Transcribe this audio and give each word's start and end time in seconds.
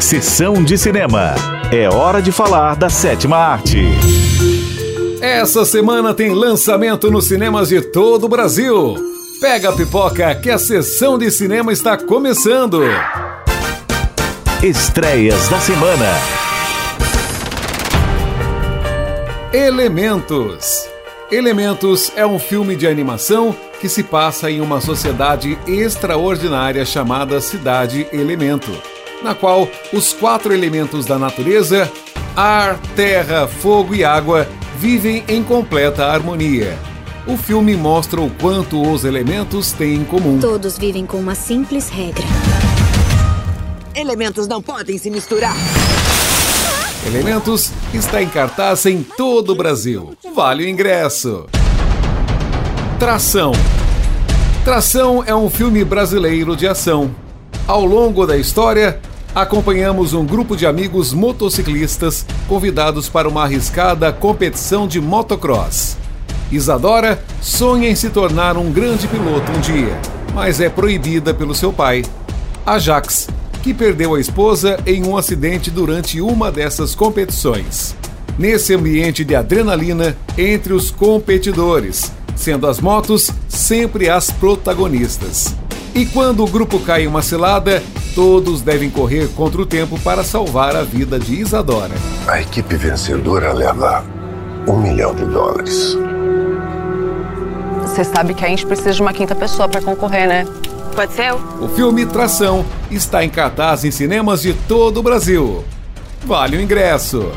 Sessão 0.00 0.62
de 0.62 0.76
cinema. 0.76 1.34
É 1.72 1.88
hora 1.88 2.20
de 2.20 2.30
falar 2.30 2.76
da 2.76 2.90
sétima 2.90 3.36
arte. 3.36 3.80
Essa 5.20 5.64
semana 5.64 6.12
tem 6.12 6.30
lançamento 6.30 7.10
nos 7.10 7.26
cinemas 7.26 7.68
de 7.68 7.80
todo 7.80 8.24
o 8.24 8.28
Brasil. 8.28 8.96
Pega 9.40 9.70
a 9.70 9.72
pipoca 9.72 10.34
que 10.34 10.50
a 10.50 10.58
sessão 10.58 11.18
de 11.18 11.30
cinema 11.30 11.72
está 11.72 11.96
começando. 11.96 12.82
Estreias 14.62 15.48
da 15.48 15.58
semana. 15.60 16.06
Elementos. 19.52 20.84
Elementos 21.30 22.12
é 22.16 22.26
um 22.26 22.38
filme 22.38 22.76
de 22.76 22.86
animação 22.86 23.56
que 23.80 23.88
se 23.88 24.02
passa 24.02 24.50
em 24.50 24.60
uma 24.60 24.80
sociedade 24.80 25.58
extraordinária 25.66 26.84
chamada 26.84 27.40
Cidade 27.40 28.06
Elemento, 28.12 28.70
na 29.24 29.34
qual 29.34 29.66
os 29.92 30.12
quatro 30.12 30.52
elementos 30.52 31.06
da 31.06 31.18
natureza 31.18 31.90
ar, 32.36 32.78
terra, 32.94 33.48
fogo 33.48 33.94
e 33.94 34.04
água 34.04 34.46
vivem 34.78 35.24
em 35.26 35.42
completa 35.42 36.06
harmonia. 36.06 36.76
O 37.26 37.36
filme 37.36 37.74
mostra 37.74 38.20
o 38.20 38.28
quanto 38.28 38.82
os 38.82 39.02
elementos 39.02 39.72
têm 39.72 39.94
em 39.94 40.04
comum. 40.04 40.38
Todos 40.38 40.76
vivem 40.76 41.06
com 41.06 41.16
uma 41.16 41.34
simples 41.34 41.88
regra. 41.88 42.24
Elementos 43.94 44.46
não 44.46 44.60
podem 44.60 44.98
se 44.98 45.10
misturar. 45.10 45.56
Elementos 47.06 47.70
está 47.94 48.22
em 48.22 48.28
cartaz 48.28 48.84
em 48.84 49.02
todo 49.02 49.52
o 49.52 49.54
Brasil. 49.54 50.14
Vale 50.34 50.64
o 50.64 50.68
ingresso. 50.68 51.46
Tração. 52.98 53.52
Tração 54.64 55.22
é 55.26 55.34
um 55.34 55.48
filme 55.48 55.84
brasileiro 55.84 56.54
de 56.56 56.66
ação. 56.66 57.10
Ao 57.66 57.84
longo 57.84 58.26
da 58.26 58.36
história, 58.36 59.00
acompanhamos 59.34 60.12
um 60.12 60.24
grupo 60.24 60.56
de 60.56 60.66
amigos 60.66 61.12
motociclistas 61.12 62.24
convidados 62.48 63.08
para 63.08 63.28
uma 63.28 63.42
arriscada 63.42 64.12
competição 64.12 64.86
de 64.86 65.00
motocross. 65.00 65.96
Isadora 66.52 67.22
sonha 67.42 67.88
em 67.88 67.96
se 67.96 68.10
tornar 68.10 68.56
um 68.56 68.70
grande 68.70 69.08
piloto 69.08 69.50
um 69.50 69.60
dia, 69.60 69.98
mas 70.32 70.60
é 70.60 70.68
proibida 70.68 71.34
pelo 71.34 71.54
seu 71.54 71.72
pai. 71.72 72.04
Ajax 72.64 73.28
que 73.64 73.72
perdeu 73.72 74.14
a 74.14 74.20
esposa 74.20 74.78
em 74.84 75.06
um 75.06 75.16
acidente 75.16 75.70
durante 75.70 76.20
uma 76.20 76.52
dessas 76.52 76.94
competições. 76.94 77.96
Nesse 78.38 78.74
ambiente 78.74 79.24
de 79.24 79.34
adrenalina 79.34 80.14
entre 80.36 80.74
os 80.74 80.90
competidores, 80.90 82.12
sendo 82.36 82.66
as 82.66 82.78
motos 82.78 83.30
sempre 83.48 84.10
as 84.10 84.30
protagonistas. 84.30 85.54
E 85.94 86.04
quando 86.04 86.44
o 86.44 86.46
grupo 86.46 86.78
cai 86.78 87.04
em 87.04 87.06
uma 87.06 87.22
cilada, 87.22 87.82
todos 88.14 88.62
devem 88.62 88.88
correr 88.88 89.28
contra 89.34 89.60
o 89.60 89.66
tempo 89.66 89.98
para 90.00 90.22
salvar 90.22 90.76
a 90.76 90.82
vida 90.82 91.18
de 91.18 91.34
Isadora. 91.34 91.94
A 92.26 92.40
equipe 92.40 92.76
vencedora 92.76 93.52
leva 93.52 94.04
um 94.68 94.78
milhão 94.78 95.14
de 95.14 95.24
dólares. 95.24 95.96
Você 97.82 98.04
sabe 98.04 98.34
que 98.34 98.44
a 98.44 98.48
gente 98.48 98.64
precisa 98.66 98.92
de 98.92 99.02
uma 99.02 99.12
quinta 99.12 99.34
pessoa 99.34 99.68
para 99.68 99.82
concorrer, 99.82 100.26
né? 100.26 100.46
Pode 100.94 101.12
ser 101.12 101.30
eu? 101.30 101.40
O 101.60 101.68
filme 101.68 102.06
Tração 102.06 102.64
está 102.90 103.24
em 103.24 103.28
cartaz 103.28 103.84
em 103.84 103.90
cinemas 103.90 104.42
de 104.42 104.54
todo 104.54 104.98
o 104.98 105.02
Brasil. 105.02 105.64
Vale 106.24 106.56
o 106.56 106.60
ingresso. 106.60 107.30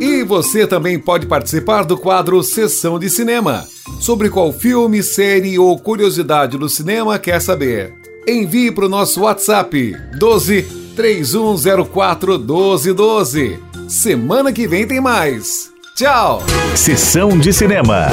E 0.00 0.22
você 0.24 0.66
também 0.66 0.98
pode 0.98 1.26
participar 1.26 1.84
do 1.84 1.96
quadro 1.96 2.42
Sessão 2.42 2.98
de 2.98 3.08
Cinema. 3.08 3.66
Sobre 3.98 4.28
qual 4.28 4.52
filme, 4.52 5.02
série 5.02 5.58
ou 5.58 5.78
curiosidade 5.78 6.58
do 6.58 6.68
cinema 6.68 7.18
quer 7.18 7.40
saber? 7.40 8.01
Envie 8.26 8.70
para 8.70 8.86
o 8.86 8.88
nosso 8.88 9.22
WhatsApp 9.22 9.96
12 10.16 10.62
3104 10.94 12.38
1212. 12.38 13.58
Semana 13.88 14.52
que 14.52 14.66
vem 14.66 14.86
tem 14.86 15.00
mais. 15.00 15.70
Tchau! 15.96 16.42
Sessão 16.76 17.36
de 17.36 17.52
cinema. 17.52 18.06